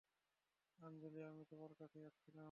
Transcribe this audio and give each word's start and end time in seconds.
আঞ্জলি 0.79 1.21
আমি 1.23 1.43
তোমার 1.45 1.71
কাছেই 1.73 2.03
আসছিলাম। 2.05 2.39